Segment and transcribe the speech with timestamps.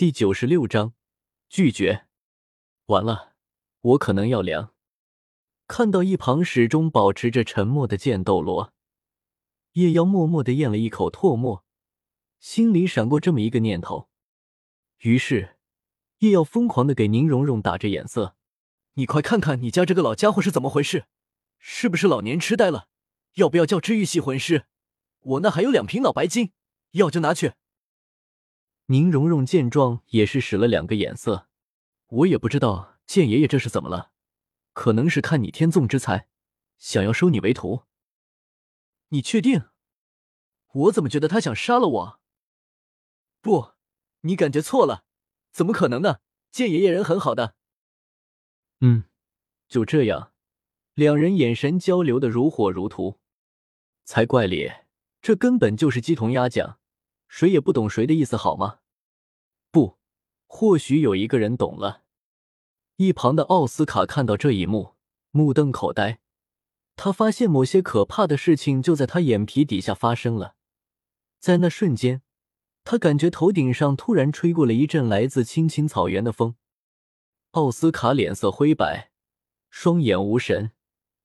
[0.00, 0.94] 第九十六章
[1.50, 2.06] 拒绝。
[2.86, 3.34] 完了，
[3.82, 4.72] 我可能要凉。
[5.66, 8.72] 看到一旁始终保持着沉默的剑斗罗，
[9.72, 11.66] 叶妖默默的咽了一口唾沫，
[12.38, 14.08] 心里闪过这么一个念头。
[15.00, 15.58] 于是，
[16.20, 18.34] 叶耀疯狂的给宁荣荣打着眼色
[18.96, 21.04] ：“你快看看你家这个老家伙是怎么回事？
[21.58, 22.88] 是不是老年痴呆了？
[23.34, 24.64] 要不要叫治愈系魂师？
[25.20, 26.52] 我那还有两瓶脑白金，
[26.92, 27.52] 要就拿去。”
[28.90, 31.46] 宁荣荣见状也是使了两个眼色，
[32.08, 34.10] 我也不知道剑爷爷这是怎么了，
[34.72, 36.26] 可能是看你天纵之才，
[36.76, 37.84] 想要收你为徒。
[39.10, 39.66] 你确定？
[40.72, 42.20] 我怎么觉得他想杀了我？
[43.40, 43.74] 不，
[44.22, 45.04] 你感觉错了，
[45.52, 46.18] 怎么可能呢？
[46.50, 47.54] 剑爷爷人很好的。
[48.80, 49.04] 嗯，
[49.68, 50.32] 就这样，
[50.94, 53.20] 两人眼神交流的如火如荼。
[54.02, 54.88] 才怪咧，
[55.22, 56.80] 这根本就是鸡同鸭讲。
[57.28, 58.79] 谁也不懂谁的意思，好吗？
[59.70, 59.98] 不，
[60.46, 62.02] 或许有一个人懂了。
[62.96, 64.94] 一旁的奥斯卡看到这一幕，
[65.30, 66.20] 目瞪口呆。
[66.96, 70.56] 他发现某些可怕的事情就在他眼皮底下发生了。
[71.38, 72.20] 在那瞬间，
[72.84, 76.56] 他感觉头顶上突然吹过了一阵来自青青草原的风。
[77.52, 79.10] 奥斯卡脸色灰白，
[79.70, 80.72] 双眼无神，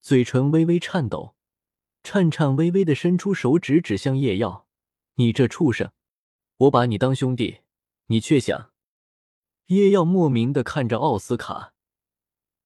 [0.00, 1.34] 嘴唇微微颤抖，
[2.04, 4.68] 颤颤巍巍的伸出手指指向夜耀。
[5.16, 5.90] 你这畜生！
[6.58, 7.58] 我把你当兄弟，
[8.06, 8.72] 你却想……
[9.66, 11.74] 叶耀莫名的看着奥斯卡，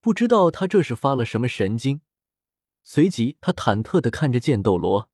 [0.00, 2.02] 不知道他这是发了什么神经。
[2.82, 5.10] 随即，他忐忑的看着剑斗罗：“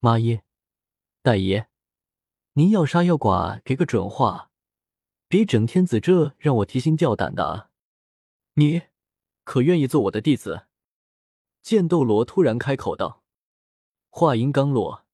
[0.00, 0.44] 妈耶，
[1.22, 1.68] 大爷，
[2.54, 4.50] 您要杀要剐，给个准话，
[5.28, 7.70] 别整天子这让我提心吊胆的啊！
[8.54, 8.82] 你
[9.44, 10.66] 可愿意做我的弟子？”
[11.62, 13.22] 剑斗罗突然开口道，
[14.10, 15.04] 话音刚落。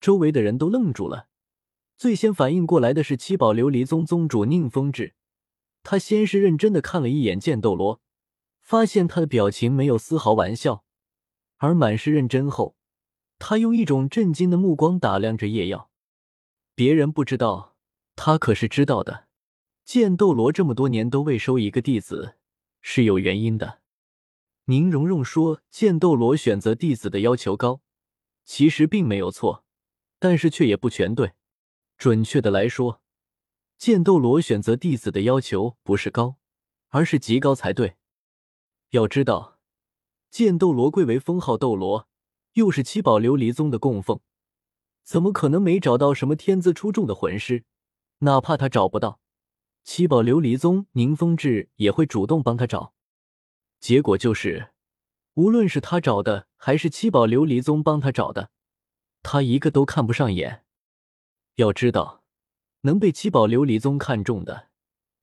[0.00, 1.28] 周围的人都愣住了，
[1.96, 5.14] 最先反应过来的是七宝琉璃宗宗主宁风致。
[5.82, 8.00] 他先是认真的看了一眼剑斗罗，
[8.60, 10.84] 发现他的表情没有丝毫玩笑，
[11.58, 12.76] 而满是认真后，
[13.38, 15.90] 他用一种震惊的目光打量着叶耀。
[16.74, 17.76] 别人不知道，
[18.16, 19.28] 他可是知道的。
[19.84, 22.36] 剑斗罗这么多年都未收一个弟子，
[22.80, 23.80] 是有原因的。
[24.64, 27.82] 宁荣荣说，剑斗罗选择弟子的要求高，
[28.46, 29.64] 其实并没有错。
[30.18, 31.34] 但是却也不全对，
[32.04, 33.00] 准确的来说，
[33.78, 36.36] 剑斗罗选择弟子的要求不是高，
[36.90, 37.96] 而是极高才对。
[38.90, 39.58] 要知道，
[40.30, 42.06] 剑斗罗贵为封号斗罗，
[42.52, 44.20] 又是七宝琉璃宗的供奉，
[45.02, 47.64] 怎么可能没找到什么天资出众的魂师？
[48.18, 49.18] 哪怕他找不到，
[49.82, 52.92] 七宝琉璃宗宁风致也会主动帮他找。
[53.80, 54.74] 结果就是，
[55.32, 58.50] 无论是他找的，还是七宝琉璃宗帮他找的。
[59.22, 60.63] 他一个都看不上眼。
[61.56, 62.22] 要知道，
[62.80, 64.68] 能被七宝琉璃宗看中的，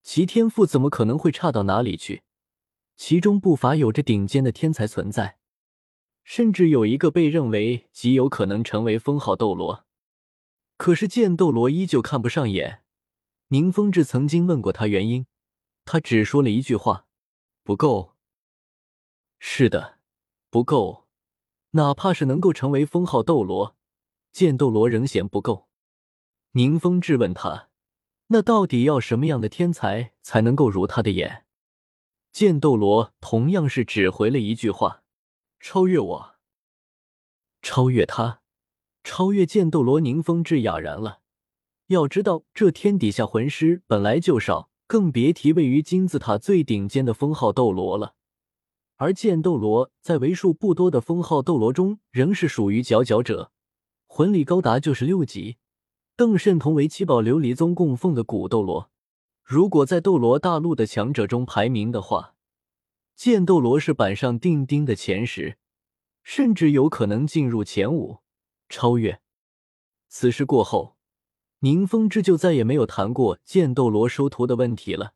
[0.02, 2.24] 其天赋怎么可能会差到哪里去？
[2.96, 5.38] 其中不乏有着顶尖的天才存在，
[6.24, 9.86] 甚至有一个被认为极有可能成为封号斗罗。
[10.78, 12.84] 可是剑斗罗依旧看不上眼。
[13.50, 15.25] 宁风致曾经问过他原因，
[15.84, 17.06] 他只说了一句话
[17.64, 18.14] ：“不够。”
[19.40, 20.00] 是的，
[20.50, 21.08] 不够。
[21.72, 23.75] 哪怕是能够成为封号斗罗。
[24.31, 25.68] 剑斗罗仍嫌不够，
[26.54, 27.70] 宁风致问他
[28.28, 31.46] ：“那到底要什么样的天才才能够如他的眼？”
[32.34, 35.04] 剑斗罗同样是只回了一句话
[35.60, 36.36] ：“超越我，
[37.62, 38.42] 超越他，
[39.04, 41.20] 超越剑斗罗。”宁风致哑然了。
[41.88, 48.16] 要知道，这天底下魂师本来就少，更别提位于金字塔最顶尖的封号斗罗了。
[48.98, 53.52] 而剑斗罗在为数不多的封号斗罗中，仍是属于佼佼者。
[54.08, 55.58] 魂力高达就是六级，
[56.22, 58.92] 更甚同为七宝琉璃宗供奉的古斗罗。
[59.44, 62.36] 如果在斗罗大陆的强者中排名的话，
[63.16, 65.58] 剑斗罗是板上钉钉的前十，
[66.22, 68.20] 甚至有可能进入前五，
[68.70, 69.20] 超越。
[70.09, 70.96] 此事过后，
[71.62, 75.14] 宁风致就再也没有谈过剑斗罗收徒的问题了。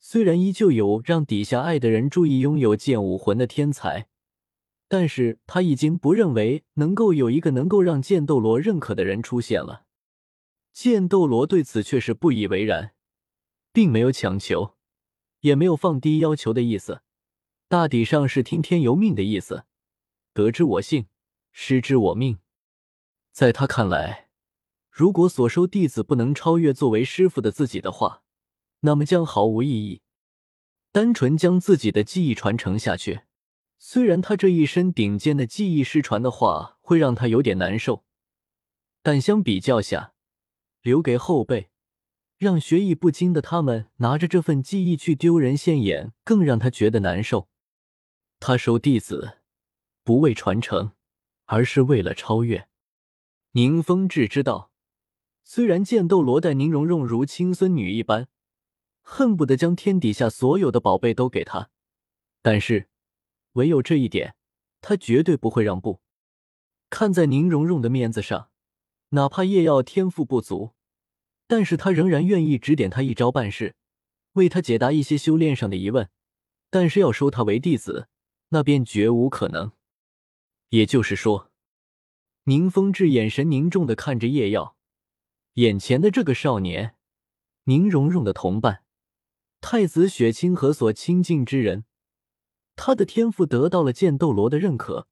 [0.00, 4.08] 虽然依旧有让底下爱的人注意拥有剑武魂的天才。
[4.88, 9.84] 但是他已经不认为能够有一个能够让剑斗罗认可的人出现了。
[10.80, 12.94] 剑斗罗对此却是不以为然，
[13.72, 14.76] 并没有强求，
[15.40, 17.02] 也没有放低要求的意思，
[17.66, 19.64] 大抵上是听天由命的意思。
[20.32, 21.08] 得之我幸，
[21.50, 22.38] 失之我命。
[23.32, 24.28] 在他看来，
[24.88, 28.22] 如果所收弟子不能超越作为师傅的自己的话，
[28.82, 30.02] 那么将毫无意义。
[30.92, 33.22] 单纯将自己的记忆传承下去。
[33.80, 38.04] 虽然他这一身顶尖的技艺失传的话，会让他有点难受，
[39.02, 40.14] 但相比较下，
[40.82, 41.70] 留给后辈，
[42.38, 47.48] 让学艺不精的他们拿着这份技艺去丢人现眼，更让他觉得难受。
[48.40, 49.38] 他收弟子，
[50.04, 50.92] 不为传承，
[51.46, 52.68] 而是为了超越。
[53.52, 54.70] 宁风致知道，
[55.42, 58.28] 虽然剑斗罗待宁荣荣如亲孙女一般，
[59.02, 61.70] 恨不得将天底下所有的宝贝都给他，
[62.42, 62.88] 但是
[63.54, 64.36] 唯有这一点，
[64.80, 66.00] 他绝对不会让步。
[66.90, 68.50] 看在宁荣荣的面子上，
[69.10, 70.74] 哪怕叶耀天赋不足。
[71.46, 73.74] 但是他仍然愿意指点他一招半式，
[74.34, 76.10] 为他解答一些修炼上的疑问。
[76.68, 78.08] 但是要收他为弟子，
[78.50, 79.72] 那便绝无可能。
[80.68, 81.50] 也就是说，
[82.44, 84.76] 宁风致眼神凝重的看着叶耀，
[85.54, 86.94] 眼前的这个少年，
[87.64, 88.84] 宁荣荣的同伴，
[89.62, 91.86] 太子雪清河所亲近之人，
[92.76, 95.08] 他的天赋得到了剑斗罗的认可，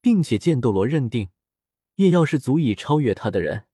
[0.00, 1.30] 并且剑斗罗认定
[1.98, 3.64] 叶耀是足以超越他的人。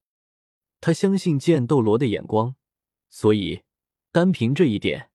[0.80, 2.56] 他相信剑斗罗的眼光，
[3.10, 3.64] 所以
[4.12, 5.10] 单凭这一点，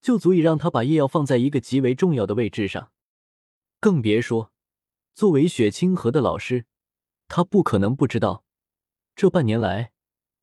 [0.00, 2.90] 就足以让他把叶耀放在一个极为重要的位置上。
[3.80, 4.50] 更别说，
[5.14, 6.64] 作为雪清河的老师，
[7.28, 8.44] 他不可能不知道，
[9.14, 9.92] 这半年来，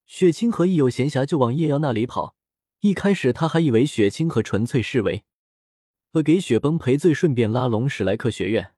[0.06, 2.36] 雪清河一有闲暇就往叶耀那里跑。
[2.82, 5.24] 一开始他还以为雪清河纯粹是为
[6.12, 8.76] 了给雪崩赔罪，顺便拉拢史莱克学院。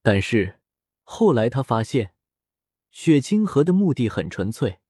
[0.00, 0.60] 但是
[1.02, 2.14] 后来他发现，
[2.90, 4.80] 雪清河的目的很纯粹。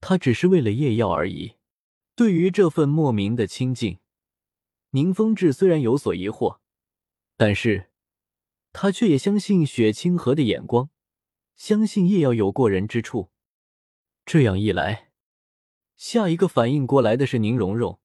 [0.00, 1.56] 他只是为了叶耀而已。
[2.14, 3.98] 对于这份莫名的亲近，
[4.90, 6.58] 宁风致虽然有所疑惑，
[7.36, 7.90] 但是
[8.72, 10.90] 他却也相信雪清河的眼光，
[11.56, 13.30] 相信叶耀有过人之处。
[14.24, 15.10] 这样一来，
[15.96, 18.00] 下一个反应过来的是宁荣荣，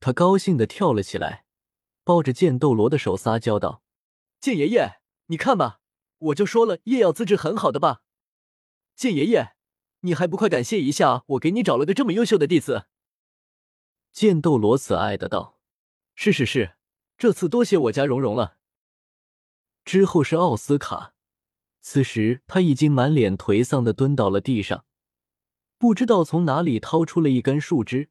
[0.00, 1.44] 他高兴的跳了起来，
[2.02, 3.82] 抱着剑斗罗的手撒娇道
[4.40, 5.80] ：“剑爷爷，你看吧，
[6.18, 8.02] 我就说了，叶耀资质很好的吧，
[8.98, 9.54] 剑爷爷。”
[10.02, 12.86] 你还不快感谢一下我，给你找了个这么优秀的弟子。
[14.12, 15.58] 剑斗罗慈爱的道
[16.14, 16.76] ：“是是是，
[17.16, 18.58] 这次多谢我家蓉蓉了。”
[19.84, 21.14] 之后是奥斯卡，
[21.80, 24.84] 此时他已经满脸颓丧的蹲到了地上，
[25.78, 28.10] 不知道从哪里掏出了一根树枝，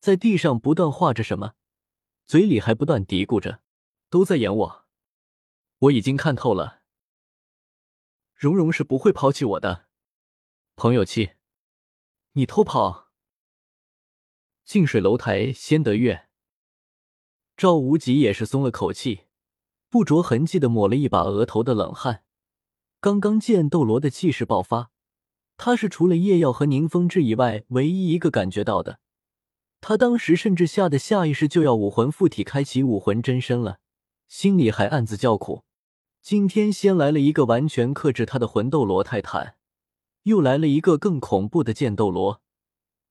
[0.00, 1.56] 在地上不断画着什么，
[2.26, 3.60] 嘴里还不断嘀咕着
[4.08, 4.86] ：“都在演我，
[5.80, 6.80] 我已经看透了，
[8.34, 9.88] 蓉蓉是不会抛弃我的。”
[10.74, 11.32] 朋友气，
[12.32, 13.10] 你偷跑。
[14.64, 16.28] 近水楼台先得月。
[17.56, 19.26] 赵无极也是松了口气，
[19.90, 22.24] 不着痕迹的抹了一把额头的冷汗。
[23.00, 24.90] 刚刚剑斗罗的气势爆发，
[25.56, 28.98] 他是除了叶耀和宁风致以外唯一一个感觉到的。
[29.80, 33.78] 他当时甚至吓得下意识就要武魂附体，开启武魂真身了，
[34.26, 35.64] 心里还暗自叫苦。
[36.20, 39.56] 今天先来了一个完全克制他的魂斗罗泰坦。
[40.24, 42.42] 又来了一个更恐怖的剑斗罗，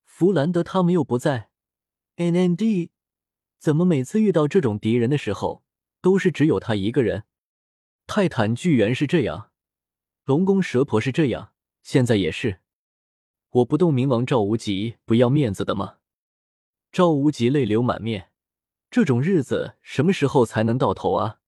[0.05, 1.49] 弗兰德他们又不在。
[2.15, 2.91] N N D，
[3.59, 5.63] 怎么每次遇到这种敌人的时候，
[6.01, 7.23] 都是只有他一个人？
[8.07, 9.51] 泰坦巨猿是这样，
[10.25, 12.59] 龙宫蛇婆是这样，现在也是。
[13.49, 15.97] 我不动明王赵无极不要面子的吗？
[16.91, 18.31] 赵无极泪流满面，
[18.89, 21.39] 这种日子什么时候才能到头啊？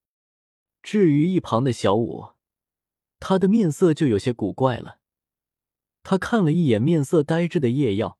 [0.81, 2.31] 至于一旁的小舞，
[3.19, 5.00] 他的面色就有些古怪了。
[6.04, 8.20] 他看了一眼面色呆滞的叶耀，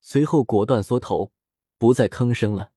[0.00, 1.32] 随后果断缩头，
[1.78, 2.72] 不再吭声了。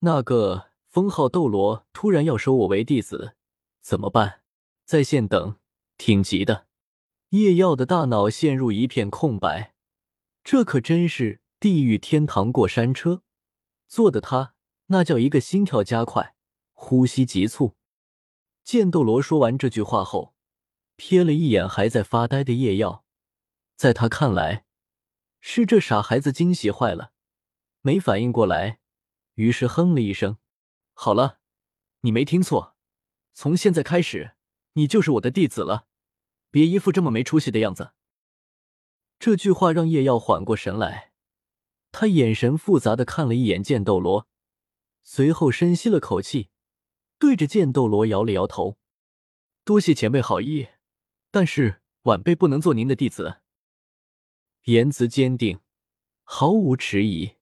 [0.00, 3.34] 那个封号斗罗突然要收我为弟子，
[3.80, 4.40] 怎么办？
[4.84, 5.56] 在线等，
[5.98, 6.66] 挺急的。
[7.30, 9.74] 叶耀的大脑陷入一片空白，
[10.42, 13.22] 这可真是地狱天堂过山车，
[13.86, 14.54] 坐的他
[14.86, 16.34] 那叫一个心跳加快，
[16.72, 17.74] 呼吸急促。
[18.64, 20.34] 剑斗罗说完这句话后，
[20.96, 23.04] 瞥了一眼还在发呆的叶耀。
[23.78, 24.64] 在他看来，
[25.40, 27.12] 是这傻孩子惊喜坏了，
[27.80, 28.80] 没反应过来，
[29.34, 30.38] 于是哼了一声
[30.94, 31.38] ：“好了，
[32.00, 32.74] 你没听错，
[33.34, 34.32] 从现在开始，
[34.72, 35.86] 你就是我的弟子了，
[36.50, 37.92] 别一副这么没出息的样子。”
[39.20, 41.12] 这句话让叶耀缓过神来，
[41.92, 44.26] 他眼神复杂的看了一眼剑斗罗，
[45.04, 46.50] 随后深吸了口气，
[47.20, 48.76] 对着剑斗罗摇了摇头
[49.62, 50.66] ：“多谢前辈好意，
[51.30, 53.38] 但是晚辈不能做您的弟子。”
[54.64, 55.58] 言辞坚定，
[56.24, 57.37] 毫无迟疑。